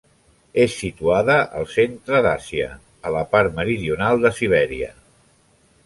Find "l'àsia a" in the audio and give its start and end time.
2.27-3.15